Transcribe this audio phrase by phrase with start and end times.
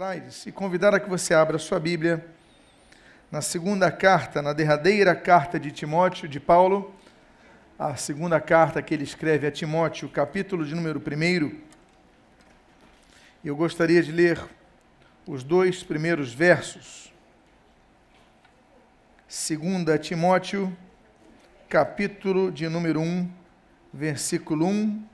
[0.00, 2.26] slides e convidar a que você abra sua Bíblia
[3.30, 6.94] na segunda carta, na derradeira carta de Timóteo, de Paulo,
[7.78, 11.60] a segunda carta que ele escreve a Timóteo, capítulo de número 1.
[13.44, 14.42] Eu gostaria de ler
[15.26, 17.12] os dois primeiros versos.
[19.28, 20.74] Segunda Timóteo,
[21.68, 23.30] capítulo de número 1,
[23.92, 25.06] versículo 1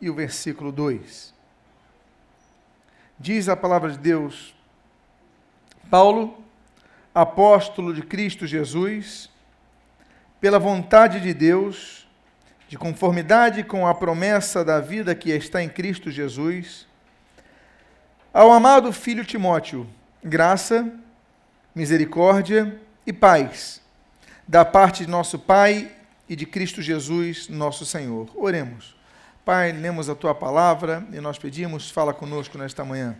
[0.00, 1.39] e o versículo 2.
[3.22, 4.54] Diz a palavra de Deus:
[5.90, 6.42] Paulo,
[7.14, 9.28] apóstolo de Cristo Jesus,
[10.40, 12.08] pela vontade de Deus,
[12.66, 16.86] de conformidade com a promessa da vida que está em Cristo Jesus,
[18.32, 19.86] ao amado filho Timóteo,
[20.24, 20.90] graça,
[21.74, 23.82] misericórdia e paz,
[24.48, 25.92] da parte de nosso Pai
[26.26, 28.30] e de Cristo Jesus, nosso Senhor.
[28.34, 28.98] Oremos.
[29.44, 33.16] Pai, lemos a tua palavra e nós pedimos, fala conosco nesta manhã.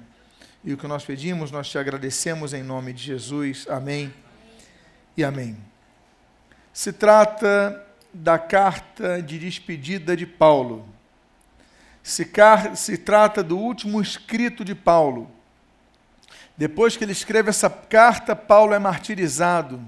[0.63, 3.67] E o que nós pedimos, nós te agradecemos em nome de Jesus.
[3.71, 4.13] Amém
[5.17, 5.57] e amém.
[6.75, 10.87] Se trata da carta de despedida de Paulo.
[12.03, 15.31] Se, car se trata do último escrito de Paulo.
[16.55, 19.83] Depois que ele escreve essa carta, Paulo é martirizado,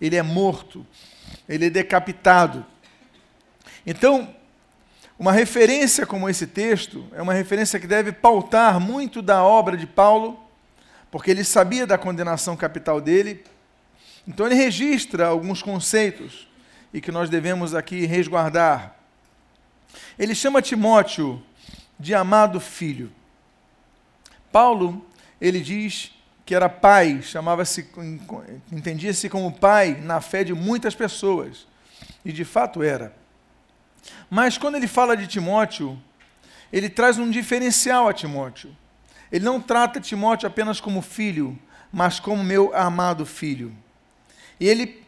[0.00, 0.84] ele é morto,
[1.48, 2.66] ele é decapitado.
[3.86, 4.34] Então,
[5.18, 9.86] uma referência como esse texto é uma referência que deve pautar muito da obra de
[9.86, 10.38] Paulo,
[11.10, 13.44] porque ele sabia da condenação capital dele.
[14.26, 16.46] Então ele registra alguns conceitos
[16.94, 18.94] e que nós devemos aqui resguardar.
[20.16, 21.42] Ele chama Timóteo
[21.98, 23.10] de amado filho.
[24.52, 25.04] Paulo,
[25.40, 26.12] ele diz
[26.46, 27.88] que era pai, chamava-se,
[28.70, 31.66] entendia-se como pai na fé de muitas pessoas.
[32.24, 33.12] E de fato era.
[34.30, 36.00] Mas quando ele fala de Timóteo,
[36.72, 38.76] ele traz um diferencial a Timóteo.
[39.30, 41.58] Ele não trata Timóteo apenas como filho,
[41.92, 43.74] mas como meu amado filho.
[44.60, 45.02] E ele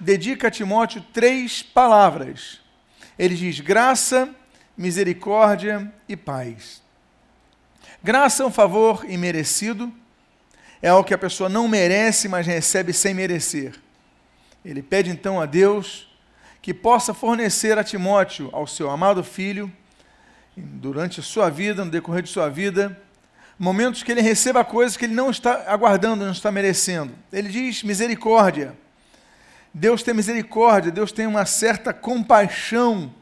[0.00, 2.60] dedica a Timóteo três palavras.
[3.18, 4.34] Ele diz graça,
[4.76, 6.82] misericórdia e paz.
[8.02, 9.92] Graça é um favor imerecido,
[10.80, 13.74] é algo que a pessoa não merece, mas recebe sem merecer.
[14.64, 16.07] Ele pede então a Deus
[16.60, 19.70] que possa fornecer a Timóteo, ao seu amado filho,
[20.56, 23.00] durante a sua vida, no decorrer de sua vida,
[23.58, 27.12] momentos que ele receba coisas que ele não está aguardando, não está merecendo.
[27.32, 28.76] Ele diz misericórdia.
[29.72, 33.12] Deus tem misericórdia, Deus tem uma certa compaixão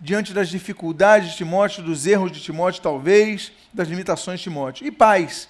[0.00, 4.86] diante das dificuldades de Timóteo, dos erros de Timóteo, talvez, das limitações de Timóteo.
[4.86, 5.48] E paz.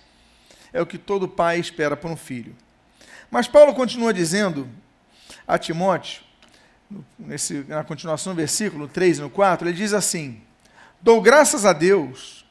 [0.73, 2.55] É o que todo pai espera por um filho.
[3.31, 4.69] Mas Paulo continua dizendo
[5.47, 6.24] a Timóteo
[7.19, 10.41] nesse, na continuação do versículo 3 e no 4, ele diz assim:
[11.01, 12.45] Dou graças a Deus,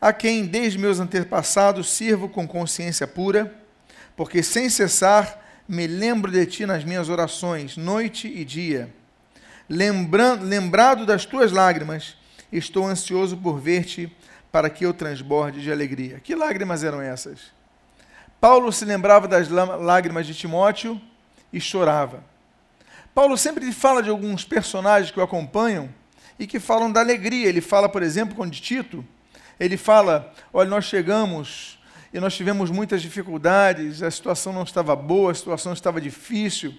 [0.00, 3.54] a quem desde meus antepassados sirvo com consciência pura,
[4.16, 8.92] porque sem cessar me lembro de ti nas minhas orações, noite e dia.
[9.68, 12.16] Lembrando, lembrado das tuas lágrimas,
[12.52, 14.14] estou ansioso por ver-te,
[14.50, 16.20] para que eu transborde de alegria.
[16.20, 17.52] Que lágrimas eram essas?
[18.38, 21.00] Paulo se lembrava das lágrimas de Timóteo
[21.52, 22.22] e chorava.
[23.14, 25.88] Paulo sempre fala de alguns personagens que o acompanham
[26.38, 27.46] e que falam da alegria.
[27.46, 29.04] Ele fala, por exemplo, com Tito,
[29.60, 31.78] ele fala: Olha, nós chegamos
[32.12, 36.74] e nós tivemos muitas dificuldades, a situação não estava boa, a situação estava difícil,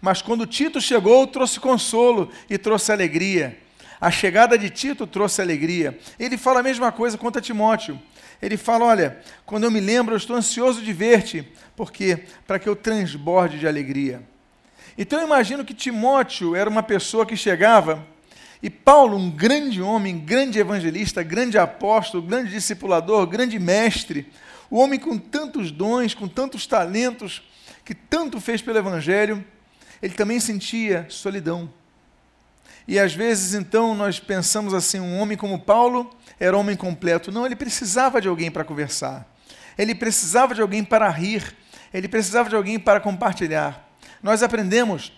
[0.00, 3.58] mas quando Tito chegou, trouxe consolo e trouxe alegria.
[4.00, 5.98] A chegada de Tito trouxe alegria.
[6.18, 8.00] Ele fala a mesma coisa quanto a Timóteo.
[8.40, 12.68] Ele fala: Olha, quando eu me lembro, eu estou ansioso de ver-te, porque para que
[12.68, 14.29] eu transborde de alegria.
[14.96, 18.06] Então eu imagino que Timóteo era uma pessoa que chegava
[18.62, 24.30] e Paulo, um grande homem, grande evangelista, grande apóstolo, grande discipulador, grande mestre,
[24.68, 27.42] o homem com tantos dons, com tantos talentos,
[27.84, 29.44] que tanto fez pelo evangelho,
[30.02, 31.72] ele também sentia solidão.
[32.86, 37.32] E às vezes então nós pensamos assim, um homem como Paulo era homem completo.
[37.32, 39.26] Não, ele precisava de alguém para conversar.
[39.78, 41.56] Ele precisava de alguém para rir.
[41.92, 43.89] Ele precisava de alguém para compartilhar.
[44.22, 45.12] Nós aprendemos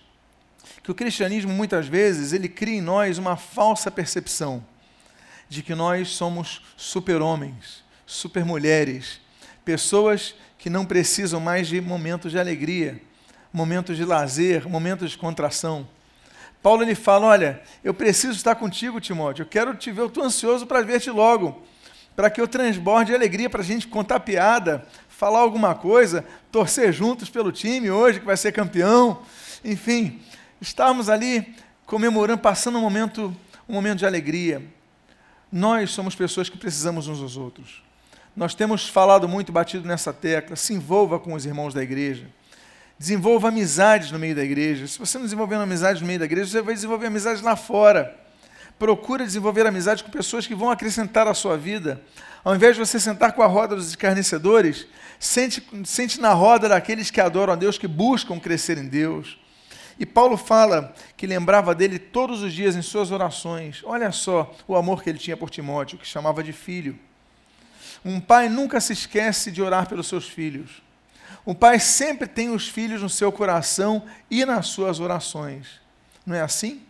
[0.82, 4.64] que o cristianismo muitas vezes ele cria em nós uma falsa percepção
[5.48, 9.20] de que nós somos super-homens, super-mulheres,
[9.64, 13.00] pessoas que não precisam mais de momentos de alegria,
[13.52, 15.86] momentos de lazer, momentos de contração.
[16.62, 19.42] Paulo ele fala: Olha, eu preciso estar contigo, Timóteo.
[19.42, 21.62] Eu quero te ver, eu estou ansioso para ver-te logo,
[22.14, 24.86] para que eu transborde de alegria, para a gente contar piada,
[25.22, 29.22] falar alguma coisa, torcer juntos pelo time hoje que vai ser campeão,
[29.64, 30.20] enfim,
[30.60, 31.54] estarmos ali
[31.86, 33.32] comemorando, passando um momento,
[33.68, 34.60] um momento de alegria.
[35.52, 37.84] Nós somos pessoas que precisamos uns dos outros.
[38.34, 40.56] Nós temos falado muito, batido nessa tecla.
[40.56, 42.26] Se envolva com os irmãos da igreja.
[42.98, 44.88] Desenvolva amizades no meio da igreja.
[44.88, 48.12] Se você não desenvolver amizades no meio da igreja, você vai desenvolver amizades lá fora.
[48.82, 52.02] Procura desenvolver amizades com pessoas que vão acrescentar a sua vida.
[52.42, 54.88] Ao invés de você sentar com a roda dos escarnecedores,
[55.20, 59.38] sente, sente na roda daqueles que adoram a Deus, que buscam crescer em Deus.
[60.00, 63.82] E Paulo fala que lembrava dele todos os dias em suas orações.
[63.84, 66.98] Olha só o amor que ele tinha por Timóteo, que chamava de filho.
[68.04, 70.82] Um pai nunca se esquece de orar pelos seus filhos.
[71.44, 75.68] O pai sempre tem os filhos no seu coração e nas suas orações.
[76.26, 76.82] Não é assim?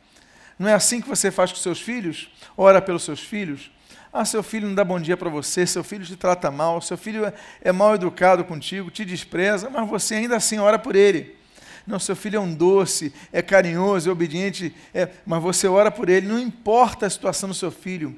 [0.62, 2.30] Não é assim que você faz com seus filhos?
[2.56, 3.68] Ora pelos seus filhos?
[4.12, 6.96] Ah, seu filho não dá bom dia para você, seu filho te trata mal, seu
[6.96, 7.32] filho é,
[7.62, 11.36] é mal educado contigo, te despreza, mas você ainda assim ora por ele.
[11.84, 16.08] Não, seu filho é um doce, é carinhoso, é obediente, é, mas você ora por
[16.08, 18.16] ele, não importa a situação do seu filho.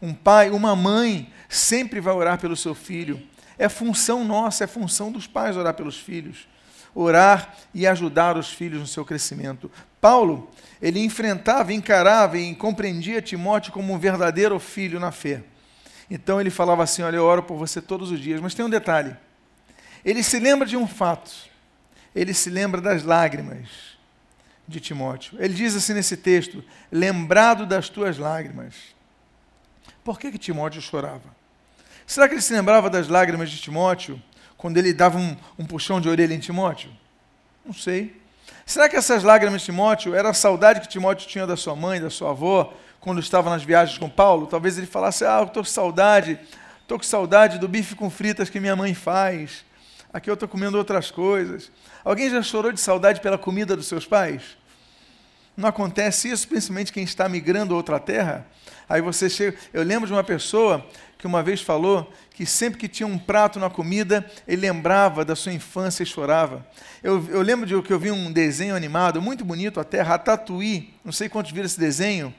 [0.00, 3.20] Um pai, uma mãe, sempre vai orar pelo seu filho.
[3.58, 6.46] É função nossa, é função dos pais orar pelos filhos.
[6.94, 9.68] Orar e ajudar os filhos no seu crescimento.
[10.00, 10.50] Paulo,
[10.80, 15.42] ele enfrentava, encarava e compreendia Timóteo como um verdadeiro filho na fé.
[16.10, 18.40] Então ele falava assim: Olha, eu oro por você todos os dias.
[18.40, 19.16] Mas tem um detalhe.
[20.04, 21.30] Ele se lembra de um fato.
[22.14, 23.68] Ele se lembra das lágrimas
[24.66, 25.36] de Timóteo.
[25.38, 28.74] Ele diz assim nesse texto: Lembrado das tuas lágrimas.
[30.02, 31.38] Por que, que Timóteo chorava?
[32.06, 34.20] Será que ele se lembrava das lágrimas de Timóteo
[34.56, 36.90] quando ele dava um, um puxão de orelha em Timóteo?
[37.64, 38.19] Não sei.
[38.66, 42.00] Será que essas lágrimas de Timóteo era a saudade que Timóteo tinha da sua mãe,
[42.00, 44.46] da sua avó, quando estava nas viagens com Paulo?
[44.46, 46.38] Talvez ele falasse: Ah, eu estou com saudade,
[46.82, 49.64] estou com saudade do bife com fritas que minha mãe faz.
[50.12, 51.70] Aqui eu estou comendo outras coisas.
[52.04, 54.58] Alguém já chorou de saudade pela comida dos seus pais?
[55.56, 58.46] Não acontece isso, principalmente quem está migrando a outra terra?
[58.88, 59.56] Aí você chega.
[59.72, 60.84] Eu lembro de uma pessoa
[61.18, 65.36] que uma vez falou que sempre que tinha um prato na comida, ele lembrava da
[65.36, 66.66] sua infância e chorava.
[67.02, 71.12] Eu, eu lembro de que eu vi um desenho animado, muito bonito até, Ratatouille, não
[71.12, 72.34] sei quantos viram esse desenho,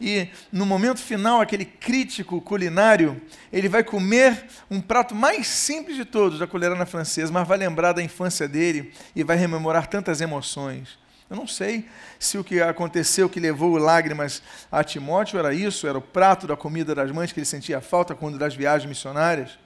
[0.00, 3.20] e no momento final, aquele crítico culinário,
[3.52, 7.92] ele vai comer um prato mais simples de todos da colherana francesa, mas vai lembrar
[7.92, 11.01] da infância dele e vai rememorar tantas emoções.
[11.32, 11.88] Eu não sei
[12.18, 16.54] se o que aconteceu que levou lágrimas a Timóteo era isso, era o prato da
[16.54, 19.58] comida das mães que ele sentia falta quando das viagens missionárias.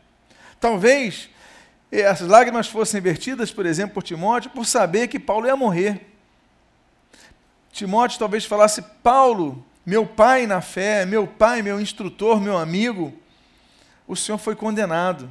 [0.61, 1.29] Talvez
[1.91, 6.07] essas lágrimas fossem vertidas, por exemplo, por Timóteo, por saber que Paulo ia morrer.
[7.73, 13.13] Timóteo talvez falasse: Paulo, meu pai na fé, meu pai, meu instrutor, meu amigo,
[14.07, 15.29] o Senhor foi condenado.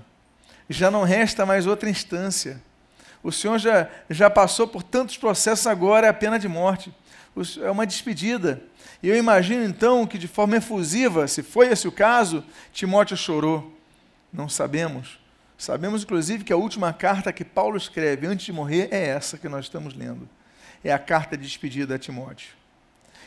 [0.70, 2.62] Já não resta mais outra instância.
[3.26, 6.94] O Senhor já, já passou por tantos processos, agora é a pena de morte.
[7.60, 8.62] É uma despedida.
[9.02, 13.76] E eu imagino então que, de forma efusiva, se foi esse o caso, Timóteo chorou.
[14.32, 15.20] Não sabemos.
[15.58, 19.50] Sabemos, inclusive, que a última carta que Paulo escreve antes de morrer é essa que
[19.50, 20.30] nós estamos lendo.
[20.84, 22.50] É a carta de despedida a Timóteo.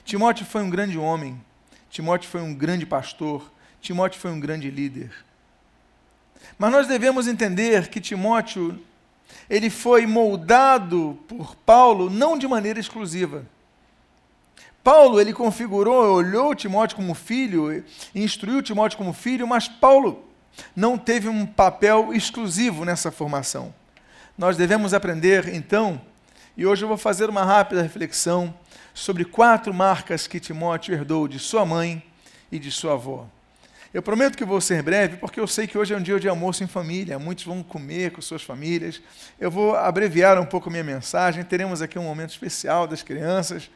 [0.04, 1.44] Timóteo foi um grande homem.
[1.90, 3.52] Timóteo foi um grande pastor.
[3.80, 5.10] Timóteo foi um grande líder.
[6.56, 8.80] Mas nós devemos entender que Timóteo
[9.48, 13.44] ele foi moldado por Paulo não de maneira exclusiva.
[14.82, 17.84] Paulo, ele configurou, olhou Timóteo como filho,
[18.14, 20.24] instruiu Timóteo como filho, mas Paulo
[20.74, 23.74] não teve um papel exclusivo nessa formação.
[24.36, 26.00] Nós devemos aprender, então,
[26.56, 28.54] e hoje eu vou fazer uma rápida reflexão
[28.94, 32.02] sobre quatro marcas que Timóteo herdou de sua mãe
[32.50, 33.26] e de sua avó.
[33.92, 36.28] Eu prometo que vou ser breve, porque eu sei que hoje é um dia de
[36.28, 39.00] almoço em família, muitos vão comer com suas famílias.
[39.40, 43.70] Eu vou abreviar um pouco minha mensagem, teremos aqui um momento especial das crianças.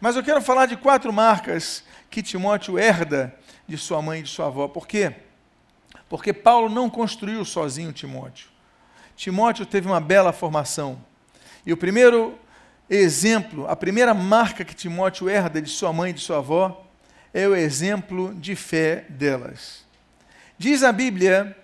[0.00, 3.34] Mas eu quero falar de quatro marcas que Timóteo herda
[3.66, 4.68] de sua mãe e de sua avó.
[4.68, 5.14] Por quê?
[6.08, 8.48] Porque Paulo não construiu sozinho Timóteo.
[9.16, 11.04] Timóteo teve uma bela formação.
[11.66, 12.38] E o primeiro
[12.88, 16.86] exemplo, a primeira marca que Timóteo herda de sua mãe e de sua avó
[17.32, 19.84] é o exemplo de fé delas.
[20.58, 21.56] Diz a Bíblia,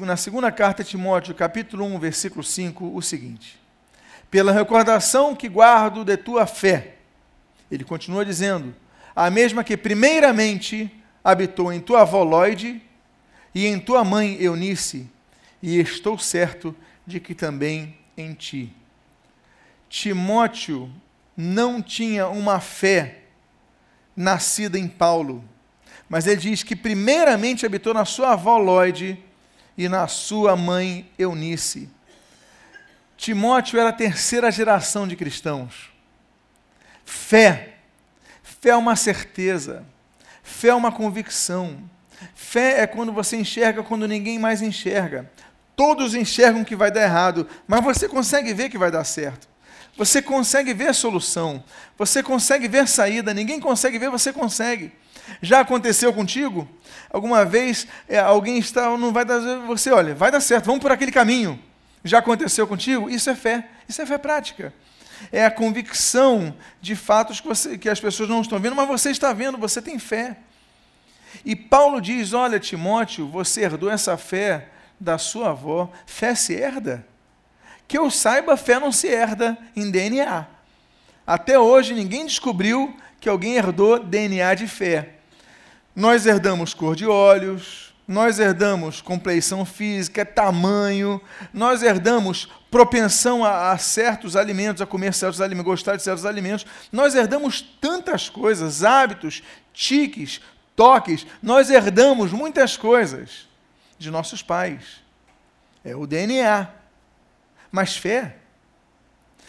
[0.00, 3.60] na segunda carta a Timóteo, capítulo 1, versículo 5, o seguinte:
[4.30, 6.94] Pela recordação que guardo de tua fé,
[7.70, 8.74] ele continua dizendo,
[9.14, 10.90] a mesma que primeiramente
[11.22, 12.82] habitou em tua avó Lloyd
[13.54, 15.10] e em tua mãe Eunice,
[15.62, 16.74] e estou certo
[17.06, 18.72] de que também em ti.
[19.88, 20.90] Timóteo
[21.36, 23.23] não tinha uma fé
[24.16, 25.44] nascida em Paulo.
[26.08, 29.22] Mas ele diz que primeiramente habitou na sua avó Lloyd
[29.76, 31.88] e na sua mãe Eunice.
[33.16, 35.90] Timóteo era a terceira geração de cristãos.
[37.04, 37.74] Fé.
[38.42, 39.84] Fé é uma certeza.
[40.42, 41.78] Fé é uma convicção.
[42.34, 45.30] Fé é quando você enxerga quando ninguém mais enxerga.
[45.76, 49.48] Todos enxergam que vai dar errado, mas você consegue ver que vai dar certo.
[49.96, 51.62] Você consegue ver solução.
[51.96, 53.32] Você consegue ver saída.
[53.32, 54.92] Ninguém consegue ver, você consegue.
[55.40, 56.68] Já aconteceu contigo?
[57.10, 60.90] Alguma vez é, alguém está, não vai dar, você olha, vai dar certo, vamos por
[60.90, 61.58] aquele caminho.
[62.02, 63.08] Já aconteceu contigo?
[63.08, 63.68] Isso é fé.
[63.88, 64.74] Isso é fé prática.
[65.32, 69.10] É a convicção de fatos que, você, que as pessoas não estão vendo, mas você
[69.10, 70.36] está vendo, você tem fé.
[71.44, 74.68] E Paulo diz: Olha, Timóteo, você herdou essa fé
[75.00, 77.06] da sua avó, fé se herda.
[77.86, 80.46] Que eu saiba, fé não se herda em DNA.
[81.26, 85.14] Até hoje ninguém descobriu que alguém herdou DNA de fé.
[85.96, 91.20] Nós herdamos cor de olhos, nós herdamos compleição física, tamanho,
[91.52, 96.66] nós herdamos propensão a, a, certos alimentos, a comer certos alimentos, gostar de certos alimentos.
[96.92, 100.40] Nós herdamos tantas coisas, hábitos, tiques,
[100.76, 103.48] toques, nós herdamos muitas coisas
[103.98, 105.02] de nossos pais.
[105.82, 106.68] É o DNA.
[107.74, 108.36] Mas fé?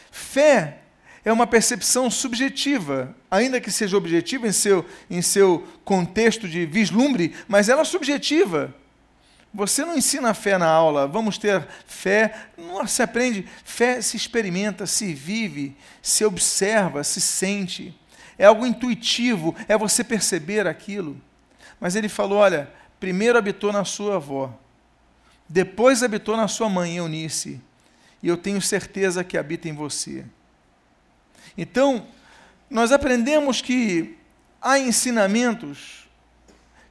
[0.10, 0.80] Fé
[1.24, 7.36] é uma percepção subjetiva, ainda que seja objetiva em seu, em seu contexto de vislumbre,
[7.48, 8.74] mas ela é subjetiva.
[9.54, 14.88] Você não ensina fé na aula, vamos ter fé, não se aprende, fé se experimenta,
[14.88, 17.96] se vive, se observa, se sente.
[18.40, 21.22] É algo intuitivo, é você perceber aquilo.
[21.80, 24.52] Mas ele falou: olha, primeiro habitou na sua avó,
[25.48, 27.62] depois habitou na sua mãe, Eunice,
[28.26, 30.26] e eu tenho certeza que habita em você.
[31.56, 32.08] Então,
[32.68, 34.18] nós aprendemos que
[34.60, 36.10] há ensinamentos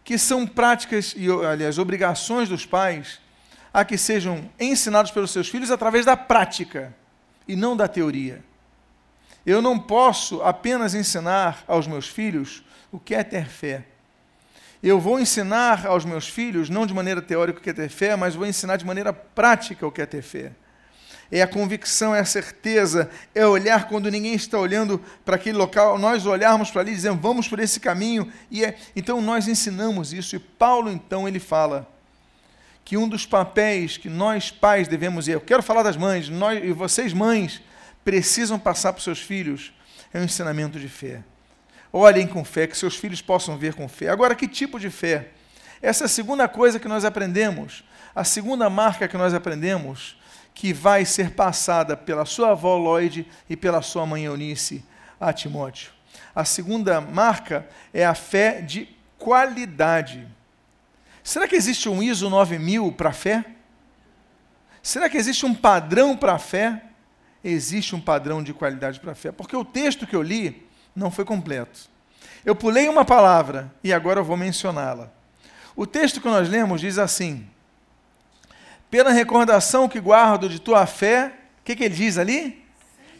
[0.04, 3.20] que são práticas e, aliás, obrigações dos pais
[3.72, 6.94] a que sejam ensinados pelos seus filhos através da prática
[7.48, 8.40] e não da teoria.
[9.44, 13.84] Eu não posso apenas ensinar aos meus filhos o que é ter fé
[14.86, 18.16] eu vou ensinar aos meus filhos, não de maneira teórica o que é ter fé,
[18.16, 20.52] mas vou ensinar de maneira prática o que é ter fé.
[21.30, 25.98] É a convicção, é a certeza, é olhar quando ninguém está olhando para aquele local,
[25.98, 28.30] nós olharmos para ali e dizemos, vamos por esse caminho.
[28.50, 30.36] E é, então nós ensinamos isso.
[30.36, 31.88] E Paulo, então, ele fala
[32.84, 36.62] que um dos papéis que nós pais devemos, e eu quero falar das mães, nós,
[36.62, 37.62] e vocês mães,
[38.04, 39.72] precisam passar para os seus filhos,
[40.12, 41.22] é o ensinamento de fé.
[41.90, 44.08] Olhem com fé, que seus filhos possam ver com fé.
[44.08, 45.28] Agora, que tipo de fé?
[45.80, 50.16] Essa é a segunda coisa que nós aprendemos, a segunda marca que nós aprendemos,
[50.54, 54.84] que vai ser passada pela sua avó Lloyd e pela sua mãe Eunice
[55.20, 55.92] a Timóteo.
[56.34, 60.26] A segunda marca é a fé de qualidade.
[61.22, 63.44] Será que existe um ISO 9000 para a fé?
[64.82, 66.84] Será que existe um padrão para a fé?
[67.42, 69.32] Existe um padrão de qualidade para a fé.
[69.32, 71.88] Porque o texto que eu li, não foi completo.
[72.44, 75.10] Eu pulei uma palavra e agora eu vou mencioná-la.
[75.74, 77.48] O texto que nós lemos diz assim:
[78.94, 82.64] Pela recordação que guardo de tua fé, o que, que ele diz ali?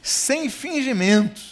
[0.01, 1.43] Sem fingimento,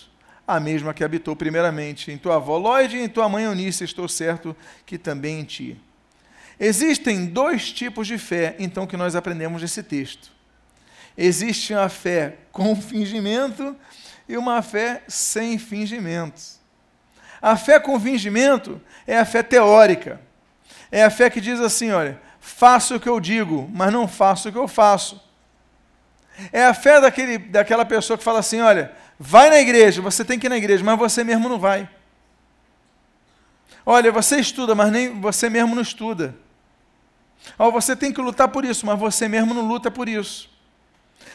[0.47, 4.07] a mesma que habitou primeiramente em tua avó Lloyd e em tua mãe Eunice, estou
[4.07, 4.55] certo
[4.87, 5.77] que também em ti.
[6.61, 10.31] Existem dois tipos de fé, então, que nós aprendemos nesse texto.
[11.19, 13.75] Existe a fé com fingimento
[14.29, 16.41] e uma fé sem fingimento.
[17.41, 20.21] A fé com fingimento é a fé teórica.
[20.93, 24.49] É a fé que diz assim: olha, faço o que eu digo, mas não faço
[24.49, 25.23] o que eu faço.
[26.53, 30.39] É a fé daquele, daquela pessoa que fala assim: olha, vai na igreja, você tem
[30.39, 31.89] que ir na igreja, mas você mesmo não vai.
[33.87, 36.35] Olha, você estuda, mas nem você mesmo não estuda.
[37.57, 40.51] Olha, você tem que lutar por isso, mas você mesmo não luta por isso.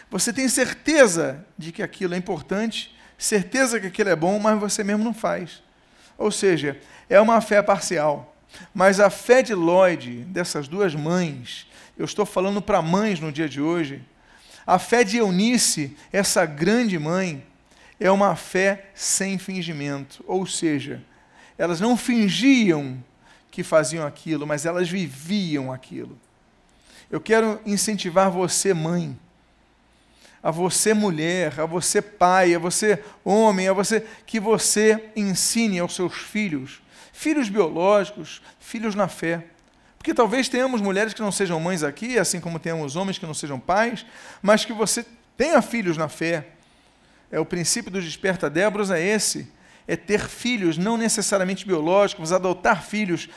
[0.09, 4.83] Você tem certeza de que aquilo é importante, certeza que aquilo é bom, mas você
[4.83, 5.63] mesmo não faz.
[6.17, 8.36] Ou seja, é uma fé parcial.
[8.73, 13.49] Mas a fé de Lloyd, dessas duas mães, eu estou falando para mães no dia
[13.49, 14.01] de hoje,
[14.65, 17.43] a fé de Eunice, essa grande mãe,
[17.99, 20.23] é uma fé sem fingimento.
[20.27, 21.01] Ou seja,
[21.57, 23.01] elas não fingiam
[23.49, 26.17] que faziam aquilo, mas elas viviam aquilo.
[27.09, 29.17] Eu quero incentivar você, mãe,
[30.43, 35.95] a você mulher, a você pai, a você homem, a você que você ensine aos
[35.95, 36.81] seus filhos,
[37.17, 39.43] filhos biológicos, filhos na fé.
[39.97, 43.33] Porque talvez tenhamos mulheres que não sejam mães aqui, assim como temos homens que não
[43.33, 44.05] sejam pais,
[44.39, 45.03] mas que você
[45.35, 46.49] tenha filhos na fé.
[47.31, 49.51] É o princípio do desperta Débora é esse,
[49.87, 53.27] é ter filhos não necessariamente biológicos, adotar filhos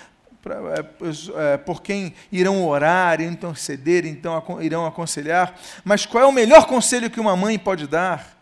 [0.44, 5.58] é, é, por quem irão orar, interceder, então irão aconselhar.
[5.82, 8.38] Mas qual é o melhor conselho que uma mãe pode dar?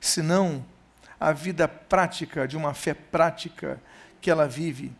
[0.00, 0.64] Senão
[1.18, 3.80] a vida prática, de uma fé prática
[4.24, 4.90] que ela vive.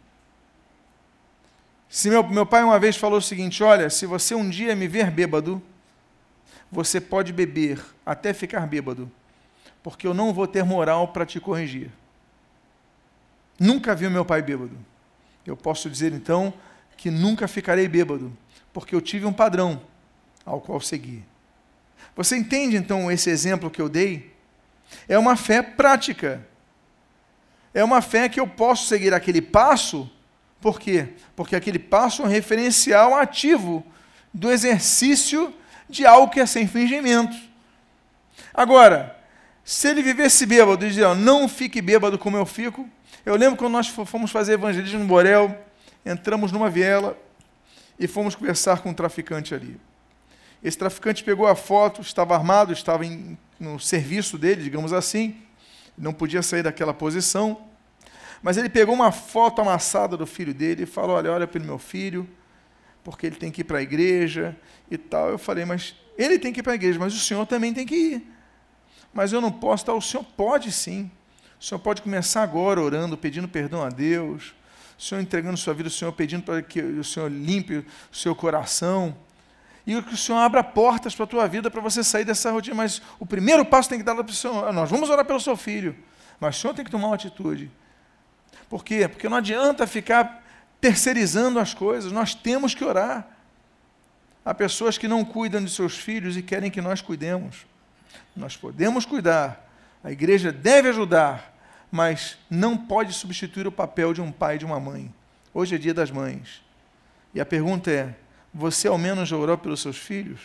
[1.88, 4.86] Se meu, meu pai uma vez falou o seguinte: olha, se você um dia me
[4.86, 5.62] ver bêbado,
[6.70, 9.10] você pode beber até ficar bêbado,
[9.82, 11.90] porque eu não vou ter moral para te corrigir.
[13.58, 14.76] Nunca vi o meu pai bêbado.
[15.46, 16.52] Eu posso dizer então
[16.94, 18.30] que nunca ficarei bêbado,
[18.74, 19.80] porque eu tive um padrão
[20.44, 21.24] ao qual seguir.
[22.14, 24.34] Você entende então esse exemplo que eu dei?
[25.08, 26.46] É uma fé prática.
[27.74, 30.08] É uma fé que eu posso seguir aquele passo,
[30.60, 31.08] por quê?
[31.36, 33.84] Porque aquele passo é um referencial ativo
[34.32, 35.52] do exercício
[35.90, 37.36] de algo que é sem fingimento.
[38.54, 39.14] Agora,
[39.64, 42.88] se ele vivesse bêbado e dizia, não fique bêbado como eu fico.
[43.26, 45.54] Eu lembro quando nós fomos fazer evangelismo no Borel,
[46.06, 47.18] entramos numa viela
[47.98, 49.78] e fomos conversar com um traficante ali.
[50.62, 55.36] Esse traficante pegou a foto, estava armado, estava em, no serviço dele, digamos assim,
[55.96, 57.60] não podia sair daquela posição.
[58.42, 61.78] Mas ele pegou uma foto amassada do filho dele e falou: Olha, olha pelo meu
[61.78, 62.28] filho,
[63.02, 64.56] porque ele tem que ir para a igreja
[64.90, 65.30] e tal.
[65.30, 67.86] Eu falei: Mas ele tem que ir para a igreja, mas o senhor também tem
[67.86, 68.34] que ir.
[69.12, 69.96] Mas eu não posso, tal.
[69.96, 71.10] O senhor pode sim.
[71.58, 74.54] O senhor pode começar agora orando, pedindo perdão a Deus.
[74.98, 78.34] O senhor entregando sua vida, o senhor pedindo para que o senhor limpe o seu
[78.34, 79.16] coração
[79.86, 82.74] e que o Senhor abra portas para a tua vida para você sair dessa rotina.
[82.74, 84.72] Mas o primeiro passo tem que dar para o Senhor.
[84.72, 85.94] Nós vamos orar pelo seu filho,
[86.40, 87.70] mas o Senhor tem que tomar uma atitude.
[88.68, 89.06] Por quê?
[89.06, 90.42] Porque não adianta ficar
[90.80, 93.26] terceirizando as coisas, nós temos que orar.
[94.44, 97.66] Há pessoas que não cuidam de seus filhos e querem que nós cuidemos.
[98.36, 99.66] Nós podemos cuidar,
[100.02, 101.54] a igreja deve ajudar,
[101.90, 105.12] mas não pode substituir o papel de um pai e de uma mãe.
[105.54, 106.62] Hoje é dia das mães.
[107.32, 108.14] E a pergunta é:
[108.54, 110.40] você ao menos já orou pelos seus filhos?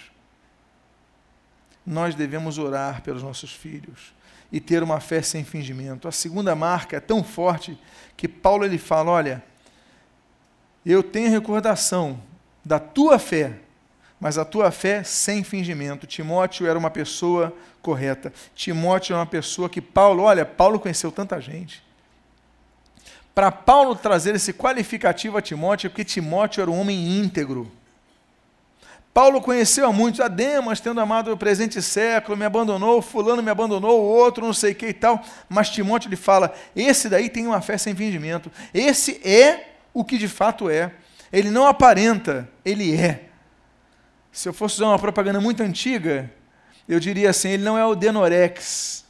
[1.86, 4.13] Nós devemos orar pelos nossos filhos
[4.51, 6.08] e ter uma fé sem fingimento.
[6.08, 7.78] A segunda marca é tão forte
[8.18, 9.44] que Paulo ele fala: olha,
[10.84, 12.20] eu tenho recordação
[12.66, 13.60] da tua fé,
[14.20, 16.08] mas a tua fé sem fingimento.
[16.08, 18.34] Timóteo era uma pessoa correta.
[18.56, 21.84] Timóteo era uma pessoa que Paulo, olha, Paulo conheceu tanta gente.
[23.36, 27.72] Para Paulo trazer esse qualificativo a Timóteo, é porque Timóteo era um homem íntegro.
[29.13, 33.50] Paulo conheceu a muitos, a Demas, tendo amado o presente século, me abandonou, fulano me
[33.50, 35.22] abandonou, o outro não sei o que e tal.
[35.48, 38.52] Mas Timóteo lhe fala: esse daí tem uma fé sem fingimento.
[38.74, 40.91] Esse é o que de fato é.
[41.32, 43.26] Ele não aparenta, ele é.
[44.32, 46.32] Se eu fosse usar uma propaganda muito antiga,
[46.88, 49.06] eu diria assim: ele não é o Denorex.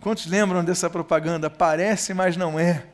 [0.00, 1.48] Quantos lembram dessa propaganda?
[1.48, 2.84] Parece, mas não é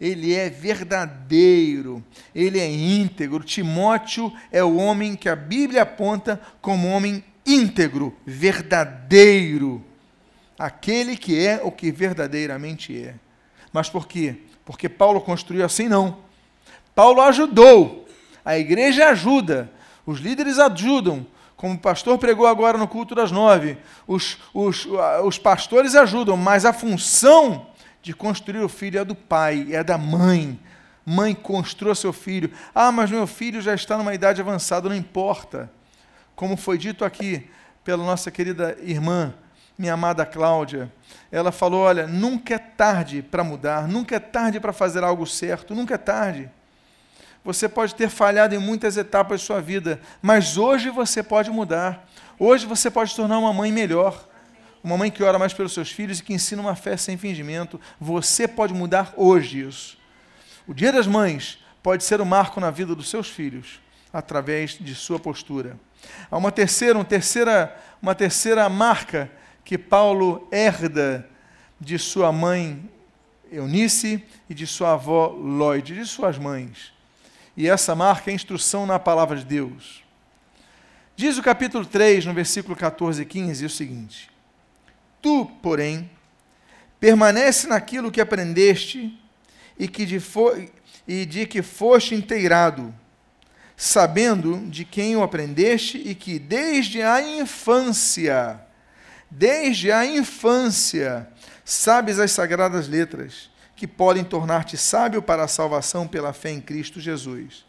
[0.00, 2.02] ele é verdadeiro,
[2.34, 3.44] ele é íntegro.
[3.44, 9.84] Timóteo é o homem que a Bíblia aponta como homem íntegro, verdadeiro.
[10.58, 13.14] Aquele que é o que verdadeiramente é.
[13.72, 14.36] Mas por quê?
[14.64, 15.88] Porque Paulo construiu assim?
[15.88, 16.18] Não.
[16.94, 18.08] Paulo ajudou,
[18.44, 19.70] a igreja ajuda,
[20.06, 24.88] os líderes ajudam, como o pastor pregou agora no culto das nove, os, os,
[25.24, 27.69] os pastores ajudam, mas a função
[28.02, 30.58] de construir o filho é do pai, é da mãe.
[31.04, 32.50] Mãe, construa seu filho.
[32.74, 35.70] Ah, mas meu filho já está numa idade avançada, não importa.
[36.34, 37.50] Como foi dito aqui
[37.84, 39.34] pela nossa querida irmã,
[39.76, 40.92] minha amada Cláudia,
[41.32, 45.74] ela falou: olha, nunca é tarde para mudar, nunca é tarde para fazer algo certo,
[45.74, 46.50] nunca é tarde.
[47.42, 52.06] Você pode ter falhado em muitas etapas de sua vida, mas hoje você pode mudar.
[52.38, 54.28] Hoje você pode se tornar uma mãe melhor
[54.82, 57.80] uma mãe que ora mais pelos seus filhos e que ensina uma fé sem fingimento.
[58.00, 59.98] Você pode mudar hoje isso.
[60.66, 63.80] O Dia das Mães pode ser um marco na vida dos seus filhos
[64.12, 65.78] através de sua postura.
[66.30, 69.30] Há uma terceira, uma terceira, uma terceira marca
[69.64, 71.28] que Paulo herda
[71.80, 72.88] de sua mãe
[73.50, 76.92] Eunice e de sua avó Lloyd, de suas mães.
[77.56, 80.02] E essa marca é a instrução na palavra de Deus.
[81.16, 84.29] Diz o capítulo 3, no versículo 14 e 15, o seguinte:
[85.20, 86.10] Tu, porém,
[86.98, 89.18] permanece naquilo que aprendeste
[89.78, 90.22] e, que de,
[91.08, 92.94] e de que foste inteirado,
[93.76, 98.60] sabendo de quem o aprendeste e que desde a infância,
[99.30, 101.28] desde a infância,
[101.64, 107.00] sabes as sagradas letras, que podem tornar-te sábio para a salvação pela fé em Cristo
[107.00, 107.64] Jesus.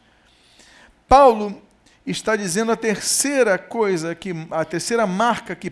[1.07, 1.61] Paulo
[2.05, 5.71] está dizendo a terceira coisa que a terceira marca que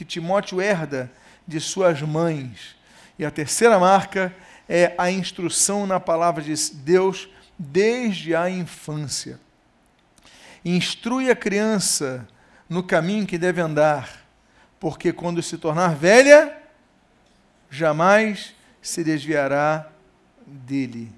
[0.00, 1.12] que Timóteo herda
[1.46, 2.74] de suas mães.
[3.18, 4.34] E a terceira marca
[4.66, 9.38] é a instrução na palavra de Deus desde a infância.
[10.64, 12.26] Instrui a criança
[12.66, 14.24] no caminho que deve andar,
[14.78, 16.56] porque quando se tornar velha,
[17.68, 19.86] jamais se desviará
[20.46, 21.12] dele.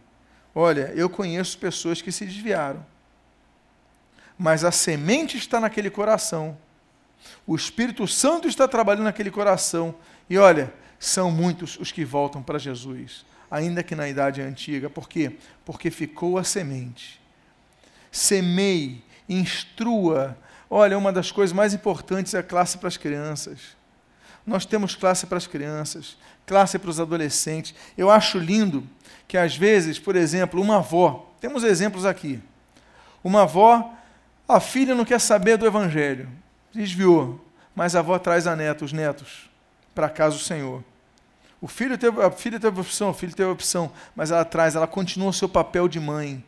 [0.52, 2.84] Olha, eu conheço pessoas que se desviaram,
[4.36, 6.58] mas a semente está naquele coração.
[7.46, 9.94] O Espírito Santo está trabalhando naquele coração.
[10.28, 14.88] E olha, são muitos os que voltam para Jesus, ainda que na idade antiga.
[14.88, 15.36] Por quê?
[15.64, 17.20] Porque ficou a semente.
[18.10, 20.38] Semeie, instrua.
[20.70, 23.76] Olha, uma das coisas mais importantes é a classe para as crianças.
[24.46, 27.74] Nós temos classe para as crianças, classe para os adolescentes.
[27.96, 28.86] Eu acho lindo
[29.28, 32.40] que, às vezes, por exemplo, uma avó, temos exemplos aqui.
[33.22, 33.92] Uma avó,
[34.48, 36.28] a filha não quer saber do evangelho,
[36.72, 39.50] desviou, mas a avó traz a neta, os netos,
[39.94, 40.82] para casa do Senhor.
[41.60, 44.86] O filho teve, a filha teve opção, o filho teve opção, mas ela traz, ela
[44.86, 46.44] continua o seu papel de mãe,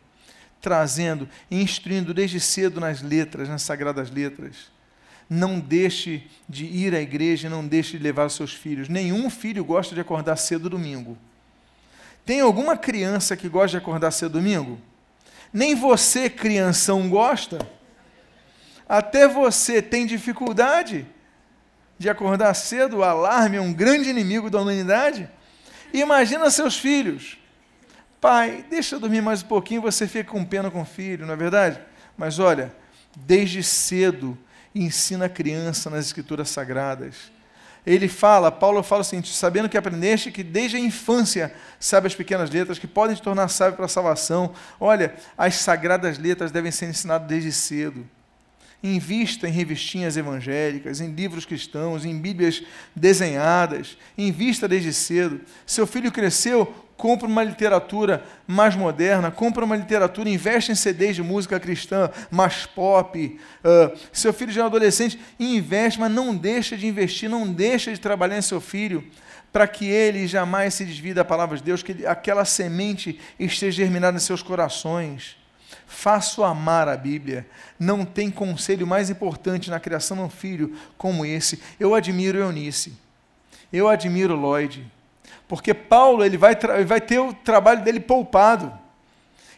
[0.61, 4.75] trazendo e instruindo desde cedo nas letras, nas sagradas letras
[5.29, 8.89] não deixe de ir à igreja, não deixe de levar os seus filhos.
[8.89, 11.17] Nenhum filho gosta de acordar cedo domingo.
[12.25, 14.79] Tem alguma criança que gosta de acordar cedo domingo?
[15.53, 17.59] Nem você, crianção, gosta.
[18.89, 21.07] Até você tem dificuldade
[21.99, 22.99] de acordar cedo.
[22.99, 25.29] O alarme é um grande inimigo da humanidade.
[25.93, 27.39] Imagina seus filhos.
[28.21, 31.35] Pai, deixa eu dormir mais um pouquinho, você fica com pena com o filho, não
[31.35, 31.79] é verdade?
[32.17, 32.75] Mas olha,
[33.15, 34.37] desde cedo,
[34.75, 37.31] ensina a criança nas escrituras sagradas.
[37.87, 42.15] Ele fala, Paulo fala o seguinte: sabendo que aprendeste que desde a infância sabe as
[42.15, 44.55] pequenas letras que podem te tornar sábio para a salvação.
[44.81, 48.09] Olha, as sagradas letras devem ser ensinadas desde cedo.
[48.87, 52.63] Invista em revistinhas evangélicas, em livros cristãos, em Bíblias
[52.95, 53.97] desenhadas.
[54.19, 55.41] Invista desde cedo.
[55.65, 61.23] Seu filho cresceu, compra uma literatura mais moderna, compra uma literatura, investe em CDs de
[61.23, 63.41] música cristã, mais pop.
[63.65, 67.99] Uh, seu filho já é adolescente, investe, mas não deixa de investir, não deixa de
[67.99, 69.03] trabalhar em seu filho,
[69.51, 74.19] para que ele jamais se desvie da palavra de Deus, que aquela semente esteja germinada
[74.19, 75.43] em seus corações.
[75.95, 77.47] Faço amar a Bíblia.
[77.79, 81.63] Não tem conselho mais importante na criação de um filho como esse.
[81.79, 82.93] Eu admiro Eunice.
[83.73, 84.85] Eu admiro Lloyd.
[85.47, 88.77] Porque Paulo ele vai, ele vai ter o trabalho dele poupado.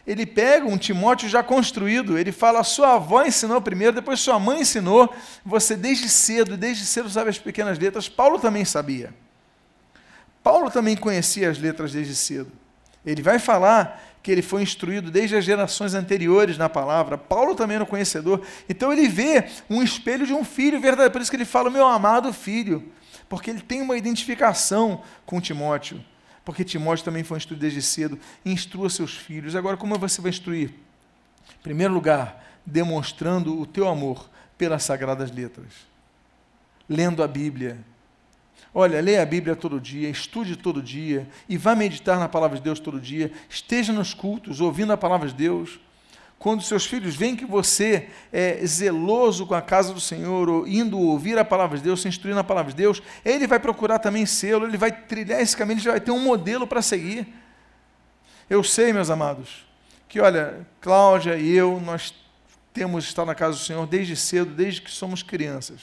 [0.05, 4.61] Ele pega um Timóteo já construído, ele fala: sua avó ensinou primeiro, depois sua mãe
[4.61, 5.13] ensinou.
[5.43, 8.07] Você desde cedo, desde cedo sabe as pequenas letras.
[8.07, 9.13] Paulo também sabia.
[10.43, 12.51] Paulo também conhecia as letras desde cedo.
[13.05, 17.17] Ele vai falar que ele foi instruído desde as gerações anteriores na palavra.
[17.17, 18.41] Paulo também era um conhecedor.
[18.67, 21.11] Então ele vê um espelho de um filho verdadeiro.
[21.11, 22.91] Por isso que ele fala, meu amado filho
[23.29, 26.03] porque ele tem uma identificação com Timóteo,
[26.45, 28.17] porque Timóteo também foi instruído desde cedo.
[28.45, 29.55] Instrua seus filhos.
[29.55, 30.69] Agora, como você vai instruir?
[30.69, 35.67] Em primeiro lugar, demonstrando o teu amor pelas sagradas letras,
[36.87, 37.77] lendo a Bíblia.
[38.73, 42.63] Olha, leia a Bíblia todo dia, estude todo dia e vá meditar na palavra de
[42.63, 43.31] Deus todo dia.
[43.49, 45.79] Esteja nos cultos, ouvindo a palavra de Deus.
[46.39, 50.99] Quando seus filhos veem que você é zeloso com a casa do Senhor, ou indo
[50.99, 54.25] ouvir a palavra de Deus, se instruir na palavra de Deus, ele vai procurar também
[54.25, 57.27] selo, ele vai trilhar esse caminho, ele vai ter um modelo para seguir.
[58.47, 59.65] Eu sei, meus amados,
[60.07, 62.13] que olha, Cláudia e eu, nós
[62.71, 65.81] temos estado na casa do Senhor desde cedo, desde que somos crianças.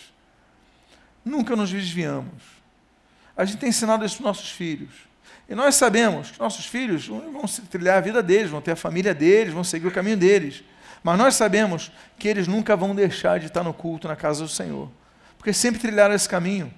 [1.24, 2.53] Nunca nos desviamos.
[3.36, 4.92] A gente tem ensinado isso para os nossos filhos.
[5.48, 9.14] E nós sabemos que nossos filhos vão trilhar a vida deles, vão ter a família
[9.14, 10.62] deles, vão seguir o caminho deles.
[11.02, 14.48] Mas nós sabemos que eles nunca vão deixar de estar no culto na casa do
[14.48, 14.90] Senhor.
[15.36, 16.72] Porque sempre trilharam esse caminho.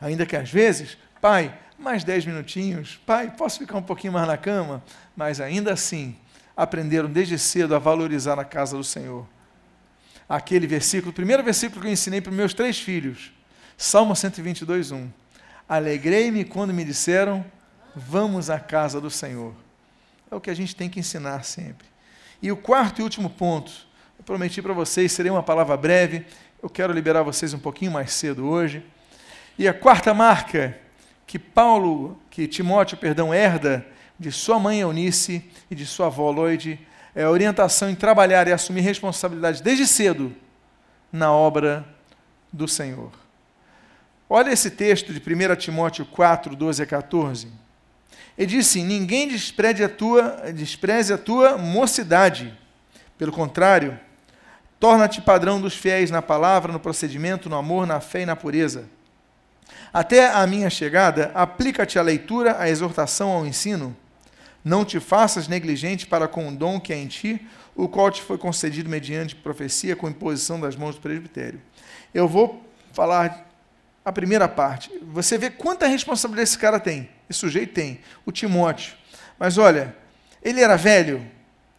[0.00, 4.36] Ainda que às vezes, pai, mais dez minutinhos, pai, posso ficar um pouquinho mais na
[4.36, 4.82] cama?
[5.14, 6.16] Mas ainda assim,
[6.56, 9.26] aprenderam desde cedo a valorizar a casa do Senhor.
[10.28, 13.32] Aquele versículo, o primeiro versículo que eu ensinei para meus três filhos,
[13.76, 15.21] Salmo 122, 1.
[15.68, 17.44] Alegrei-me quando me disseram,
[17.94, 19.54] Vamos à casa do Senhor.
[20.30, 21.86] É o que a gente tem que ensinar sempre.
[22.40, 23.70] E o quarto e último ponto,
[24.18, 26.24] eu prometi para vocês, seria uma palavra breve,
[26.62, 28.84] eu quero liberar vocês um pouquinho mais cedo hoje.
[29.58, 30.78] E a quarta marca
[31.26, 33.86] que Paulo, que Timóteo, perdão, herda
[34.18, 36.80] de sua mãe Eunice e de sua avó Lloyd,
[37.14, 40.34] é a orientação em trabalhar e assumir responsabilidade desde cedo
[41.12, 41.84] na obra
[42.50, 43.21] do Senhor.
[44.34, 47.48] Olha esse texto de 1 Timóteo 4, 12 a 14.
[48.38, 52.58] Ele diz assim: ninguém despreze a tua, despreze a tua mocidade.
[53.18, 54.00] Pelo contrário,
[54.80, 58.86] torna-te padrão dos fiéis na palavra, no procedimento, no amor, na fé e na pureza.
[59.92, 63.94] Até a minha chegada, aplica-te à leitura, à exortação, ao ensino.
[64.64, 68.22] Não te faças negligente para com o dom que é em ti, o qual te
[68.22, 71.60] foi concedido mediante profecia com imposição das mãos do presbitério.
[72.14, 72.64] Eu vou
[72.94, 73.51] falar
[74.04, 74.90] a primeira parte.
[75.02, 77.08] Você vê quanta responsabilidade esse cara tem.
[77.28, 78.00] Esse sujeito tem.
[78.26, 78.94] O Timóteo.
[79.38, 79.96] Mas olha,
[80.42, 81.26] Ele era velho?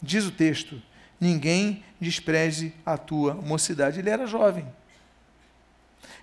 [0.02, 0.82] Diz o texto:
[1.20, 4.00] ninguém despreze a tua mocidade.
[4.00, 4.66] Ele era jovem.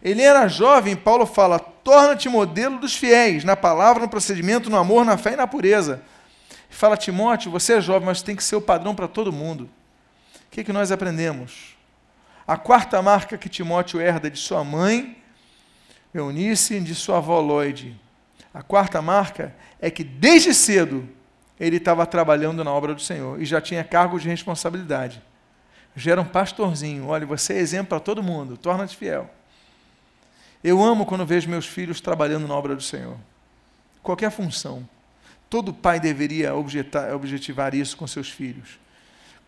[0.02, 5.04] Ele era jovem, Paulo fala: torna-te modelo dos fiéis, na palavra, no procedimento, no amor,
[5.04, 6.02] na fé e na pureza.
[6.70, 9.64] Fala, Timóteo, você é jovem, mas tem que ser o padrão para todo mundo.
[9.64, 11.76] O que, que nós aprendemos?
[12.46, 15.19] A quarta marca que Timóteo herda de sua mãe,
[16.12, 17.98] Eunice, de sua avó Lloyd.
[18.52, 21.08] A quarta marca é que desde cedo
[21.58, 25.22] ele estava trabalhando na obra do Senhor e já tinha cargo de responsabilidade.
[25.94, 27.06] Já era um pastorzinho.
[27.06, 29.30] Olha, você é exemplo para todo mundo, torna-te fiel.
[30.62, 33.16] Eu amo quando vejo meus filhos trabalhando na obra do Senhor.
[34.02, 34.88] Qualquer função.
[35.48, 38.78] Todo pai deveria objetar, objetivar isso com seus filhos.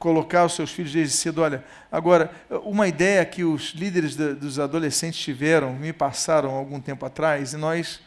[0.02, 1.42] Colocar os seus filhos desde cedo.
[1.42, 2.32] Olha, agora,
[2.64, 7.56] uma ideia que os líderes de, dos adolescentes tiveram, me passaram algum tempo atrás, e
[7.56, 8.00] nós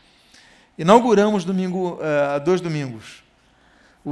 [0.77, 3.23] inauguramos domingo, uh, dois domingos.
[4.03, 4.11] O,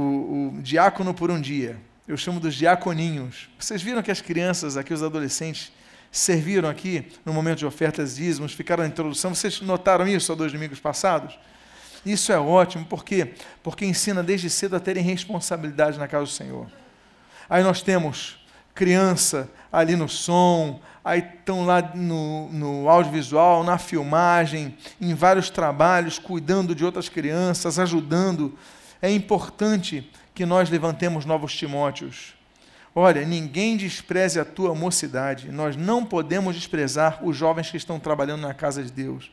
[0.56, 1.76] o diácono por um dia.
[2.08, 3.50] Eu chamo dos diaconinhos.
[3.58, 5.70] Vocês viram que as crianças aqui, os adolescentes,
[6.10, 9.34] serviram aqui no momento de ofertas dízimos, ficaram na introdução.
[9.34, 11.38] Vocês notaram isso há dois domingos passados?
[12.06, 13.34] Isso é ótimo, por quê?
[13.62, 16.83] Porque ensina desde cedo a terem responsabilidade na casa do Senhor.
[17.48, 18.38] Aí nós temos
[18.74, 26.18] criança ali no som, aí estão lá no, no audiovisual, na filmagem, em vários trabalhos,
[26.18, 28.56] cuidando de outras crianças, ajudando.
[29.00, 32.34] É importante que nós levantemos novos Timóteos.
[32.94, 35.50] Olha, ninguém despreze a tua mocidade.
[35.50, 39.30] Nós não podemos desprezar os jovens que estão trabalhando na casa de Deus.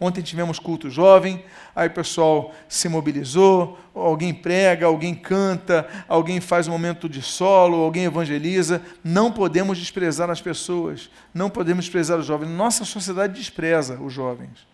[0.00, 1.44] Ontem tivemos culto jovem,
[1.76, 7.84] aí o pessoal se mobilizou, alguém prega, alguém canta, alguém faz um momento de solo,
[7.84, 8.80] alguém evangeliza.
[9.04, 12.48] Não podemos desprezar as pessoas, não podemos desprezar os jovens.
[12.48, 14.66] Nossa sociedade despreza os jovens.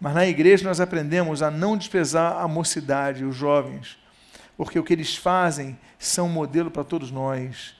[0.00, 3.98] Mas na igreja nós aprendemos a não desprezar a mocidade, os jovens
[4.56, 7.74] porque o que eles fazem são um modelo para todos nós.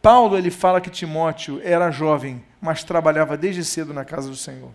[0.00, 4.70] Paulo ele fala que Timóteo era jovem, mas trabalhava desde cedo na casa do Senhor.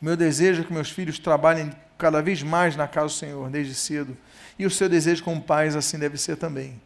[0.00, 3.50] O meu desejo é que meus filhos trabalhem cada vez mais na casa do Senhor
[3.50, 4.16] desde cedo,
[4.58, 6.80] e o seu desejo como pais assim deve ser também.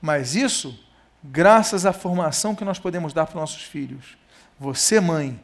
[0.00, 0.78] Mas isso,
[1.22, 4.16] graças à formação que nós podemos dar para nossos filhos.
[4.58, 5.38] Você, mãe,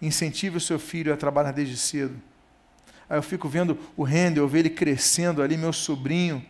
[0.00, 2.14] incentive o seu filho a trabalhar desde cedo.
[3.08, 6.44] Aí eu fico vendo o Rendel, eu vejo ele crescendo ali, meu sobrinho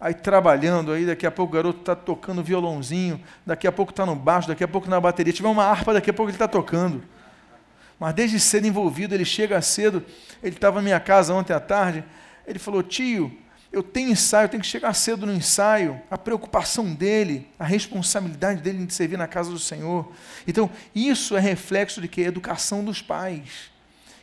[0.00, 4.06] aí trabalhando, aí daqui a pouco o garoto está tocando violãozinho, daqui a pouco está
[4.06, 6.48] no baixo, daqui a pouco na bateria, tiver uma harpa, daqui a pouco ele está
[6.48, 7.02] tocando.
[8.00, 10.02] Mas desde cedo envolvido, ele chega cedo,
[10.42, 12.02] ele estava na minha casa ontem à tarde,
[12.46, 13.30] ele falou, tio,
[13.70, 18.62] eu tenho ensaio, eu tenho que chegar cedo no ensaio, a preocupação dele, a responsabilidade
[18.62, 20.10] dele de servir na casa do Senhor.
[20.48, 22.22] Então, isso é reflexo de que?
[22.22, 23.70] Educação dos pais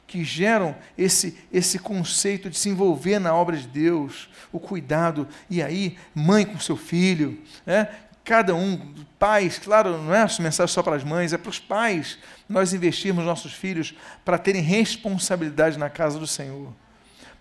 [0.08, 5.62] que geram esse, esse conceito de se envolver na obra de Deus, o cuidado, e
[5.62, 7.90] aí, mãe com seu filho, né?
[8.28, 11.60] Cada um, pais, claro, não é essa mensagem só para as mães, é para os
[11.60, 16.74] pais, nós investirmos nossos filhos para terem responsabilidade na casa do Senhor.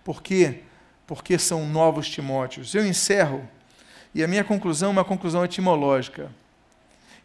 [0.01, 0.61] Por quê?
[1.05, 2.73] Porque são novos Timóteos.
[2.73, 3.45] Eu encerro,
[4.15, 6.31] e a minha conclusão é uma conclusão etimológica.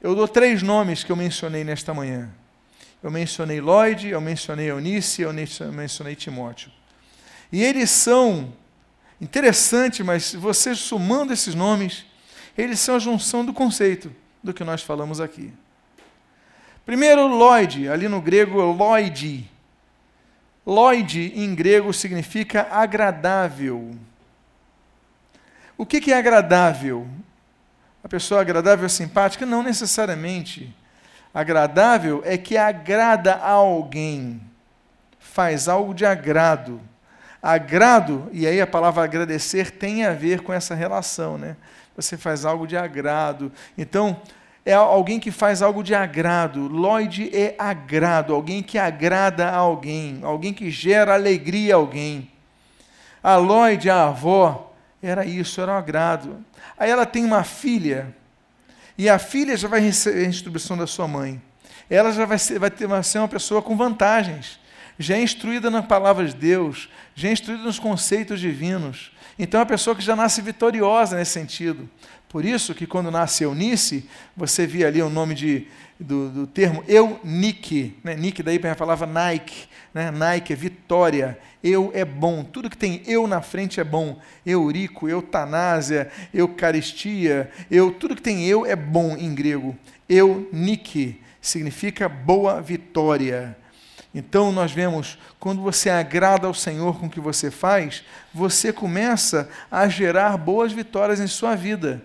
[0.01, 2.29] Eu dou três nomes que eu mencionei nesta manhã.
[3.01, 5.33] Eu mencionei Lloyd, eu mencionei Eunice, eu
[5.73, 6.73] mencionei Timóteo.
[7.53, 8.53] E eles são,
[9.21, 12.05] interessante, mas você somando esses nomes,
[12.57, 14.13] eles são a junção do conceito
[14.43, 15.53] do que nós falamos aqui.
[16.85, 19.49] Primeiro, Lloyd, ali no grego, Lloyd.
[20.67, 23.97] Lloyd, em grego, significa agradável.
[25.79, 27.09] O que é agradável?
[28.05, 29.47] A pessoa agradável é simpática?
[29.47, 30.75] Não necessariamente.
[31.33, 34.41] Agradável é que agrada a alguém,
[35.19, 36.81] faz algo de agrado.
[37.43, 41.57] Agrado, e aí a palavra agradecer tem a ver com essa relação, né?
[41.97, 43.51] Você faz algo de agrado.
[43.77, 44.17] Então,
[44.65, 46.69] é alguém que faz algo de agrado.
[46.69, 52.31] Lloyd é agrado, alguém que agrada a alguém, alguém que gera alegria a alguém.
[53.23, 56.45] A Lloyd, a avó, era isso, era um agrado.
[56.79, 58.15] Aí ela tem uma filha
[58.97, 61.43] e a filha já vai receber a instrução da sua mãe.
[61.91, 64.61] Ela já vai ser, vai ter, vai ser uma pessoa com vantagens,
[64.99, 69.13] já é instruída na palavra de Deus, já é instruída nos conceitos divinos.
[69.39, 71.89] Então é uma pessoa que já nasce vitoriosa nesse sentido.
[72.29, 75.67] Por isso que quando nasce Eunice, você via ali o nome de,
[76.01, 78.15] do, do termo Eunice, né?
[78.15, 80.11] Nick daí para a palavra Nike, né?
[80.11, 85.09] Nike é vitória, eu é bom, tudo que tem eu na frente é bom, eurico,
[85.09, 89.77] eutanásia, eucaristia, eu, tudo que tem eu é bom em grego.
[90.09, 93.57] Eunice significa boa vitória.
[94.15, 99.49] Então nós vemos, quando você agrada ao Senhor com o que você faz, você começa
[99.71, 102.03] a gerar boas vitórias em sua vida.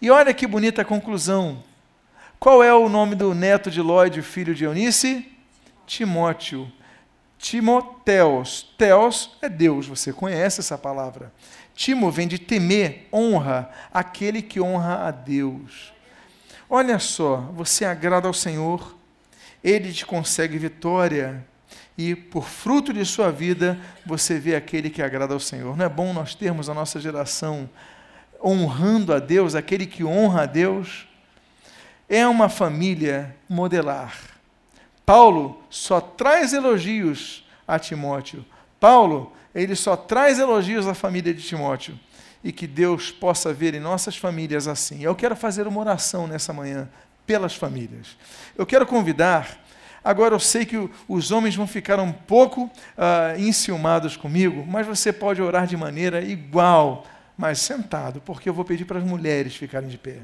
[0.00, 1.62] E olha que bonita conclusão.
[2.38, 5.28] Qual é o nome do neto de Lloyd, filho de Eunice?
[5.86, 6.70] Timóteo.
[7.38, 8.62] Timoteus.
[8.78, 11.32] Teos é Deus, você conhece essa palavra.
[11.74, 15.92] Timo vem de temer, honra, aquele que honra a Deus.
[16.68, 18.96] Olha só, você agrada ao Senhor,
[19.62, 21.44] ele te consegue vitória
[21.96, 25.76] e por fruto de sua vida você vê aquele que agrada ao Senhor.
[25.76, 27.68] Não é bom nós termos a nossa geração
[28.42, 31.06] honrando a Deus, aquele que honra a Deus?
[32.08, 34.16] É uma família modelar.
[35.06, 38.44] Paulo só traz elogios a Timóteo.
[38.80, 41.98] Paulo, ele só traz elogios à família de Timóteo.
[42.42, 45.04] E que Deus possa ver em nossas famílias assim.
[45.04, 46.88] Eu quero fazer uma oração nessa manhã
[47.26, 48.16] pelas famílias.
[48.56, 49.60] Eu quero convidar.
[50.04, 55.12] Agora eu sei que os homens vão ficar um pouco uh, enciumados comigo, mas você
[55.12, 57.06] pode orar de maneira igual,
[57.38, 60.18] mas sentado, porque eu vou pedir para as mulheres ficarem de pé.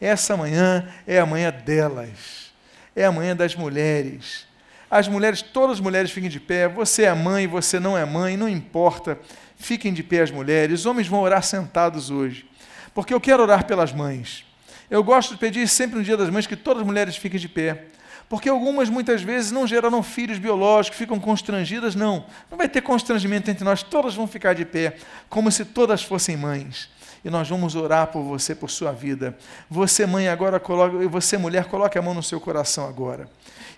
[0.00, 2.52] Essa manhã é a manhã delas,
[2.96, 4.48] é a manhã das mulheres.
[4.90, 6.66] As mulheres, todas as mulheres fiquem de pé.
[6.66, 9.16] Você é mãe, você não é mãe, não importa.
[9.56, 10.80] Fiquem de pé as mulheres.
[10.80, 12.48] Os homens vão orar sentados hoje,
[12.92, 14.44] porque eu quero orar pelas mães.
[14.90, 17.48] Eu gosto de pedir sempre no Dia das Mães que todas as mulheres fiquem de
[17.48, 17.84] pé.
[18.28, 22.24] Porque algumas muitas vezes não geraram filhos biológicos, ficam constrangidas, não.
[22.50, 24.96] Não vai ter constrangimento entre nós, todas vão ficar de pé,
[25.28, 26.88] como se todas fossem mães.
[27.24, 29.36] E nós vamos orar por você, por sua vida.
[29.68, 33.28] Você, mãe, agora coloca, você, mulher, coloque a mão no seu coração agora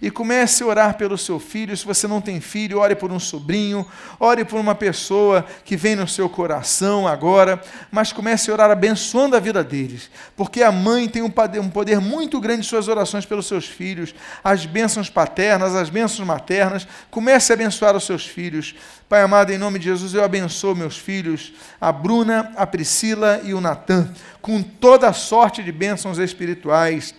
[0.02, 1.76] e comece a orar pelo seu filho.
[1.76, 3.86] Se você não tem filho, ore por um sobrinho,
[4.18, 9.36] ore por uma pessoa que vem no seu coração agora, mas comece a orar abençoando
[9.36, 13.46] a vida deles, porque a mãe tem um poder, muito grande em suas orações pelos
[13.46, 16.86] seus filhos, as bênçãos paternas, as bênçãos maternas.
[17.08, 18.74] Comece a abençoar os seus filhos.
[19.12, 23.52] Pai amado, em nome de Jesus, eu abençoo meus filhos, a Bruna, a Priscila e
[23.52, 27.14] o Natan, com toda a sorte de bênçãos espirituais.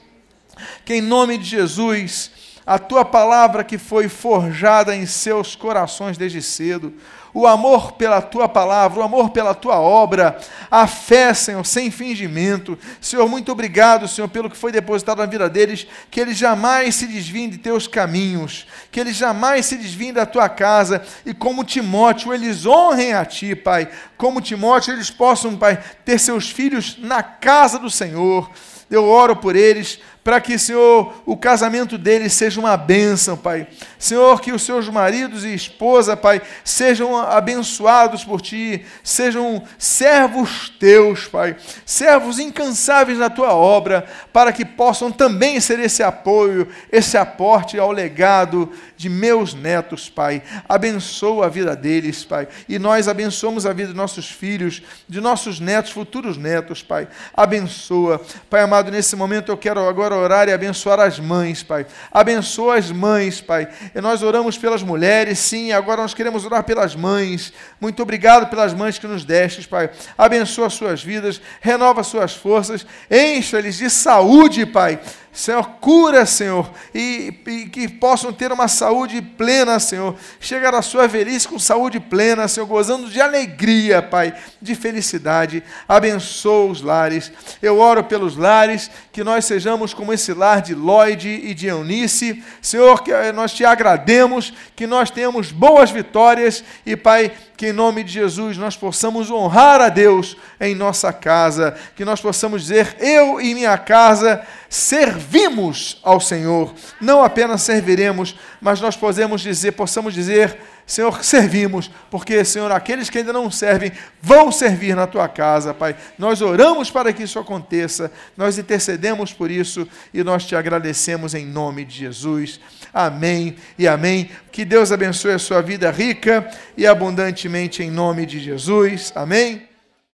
[0.83, 2.31] Que em nome de Jesus
[2.65, 6.93] a tua palavra que foi forjada em seus corações desde cedo,
[7.33, 10.37] o amor pela tua palavra, o amor pela tua obra,
[10.69, 12.77] a fé, Senhor, sem fingimento.
[13.01, 17.07] Senhor, muito obrigado, Senhor, pelo que foi depositado na vida deles, que eles jamais se
[17.07, 22.33] desviem de teus caminhos, que eles jamais se desviem da tua casa, e como Timóteo,
[22.33, 23.89] eles honrem a ti, Pai.
[24.15, 28.49] Como Timóteo, eles possam, Pai, ter seus filhos na casa do Senhor.
[28.91, 33.67] Eu oro por eles para que, Senhor, o casamento deles seja uma bênção, Pai.
[33.99, 41.27] Senhor, que os seus maridos e esposa, Pai, sejam abençoados por Ti, sejam servos Teus,
[41.27, 47.77] Pai, servos incansáveis na Tua obra, para que possam também ser esse apoio, esse aporte
[47.77, 50.41] ao legado de meus netos, Pai.
[50.69, 55.59] Abençoa a vida deles, Pai, e nós abençoamos a vida de nossos filhos, de nossos
[55.59, 57.09] netos, futuros netos, Pai.
[57.33, 58.21] Abençoa.
[58.49, 61.85] Pai amado, nesse momento eu quero agora agora orar e abençoar as mães, Pai.
[62.11, 63.67] Abençoa as mães, Pai.
[63.93, 67.51] E nós oramos pelas mulheres, sim, agora nós queremos orar pelas mães.
[67.79, 69.89] Muito obrigado pelas mães que nos destes, Pai.
[70.17, 74.99] Abençoa suas vidas, renova suas forças, encha-lhes de saúde, Pai
[75.33, 80.15] Senhor, cura, Senhor, e, e, que possam ter uma saúde plena, Senhor.
[80.39, 85.63] Chegar à sua velhice com saúde plena, Senhor, gozando de alegria, Pai, de felicidade.
[85.87, 87.31] Abençoa os lares.
[87.63, 92.43] Eu oro pelos lares, que nós sejamos como esse lar de Lloyd e de Eunice.
[92.61, 97.31] Senhor, que nós te agrademos, que nós tenhamos boas vitórias e, Pai,
[97.63, 102.19] que em nome de Jesus nós possamos honrar a Deus em nossa casa, que nós
[102.19, 106.73] possamos dizer: Eu e minha casa servimos ao Senhor.
[106.99, 113.17] Não apenas serviremos, mas nós podemos dizer, possamos dizer, Senhor, servimos, porque, Senhor, aqueles que
[113.17, 113.91] ainda não servem
[114.21, 115.95] vão servir na tua casa, Pai.
[116.17, 121.45] Nós oramos para que isso aconteça, nós intercedemos por isso e nós te agradecemos em
[121.45, 122.59] nome de Jesus.
[122.93, 124.29] Amém e amém.
[124.51, 129.11] Que Deus abençoe a sua vida rica e abundantemente em nome de Jesus.
[129.15, 129.72] Amém.